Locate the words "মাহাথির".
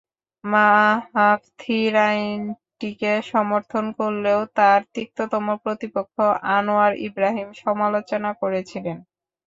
0.43-1.93